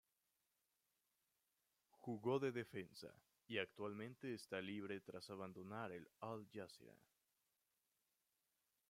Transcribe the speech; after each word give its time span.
Jugó 1.91 2.39
de 2.39 2.51
defensa 2.51 3.13
y 3.45 3.59
actualmente 3.59 4.33
está 4.33 4.59
libre 4.59 4.99
tras 4.99 5.29
abandonar 5.29 5.91
el 5.91 6.09
Al-Jazira. 6.21 6.97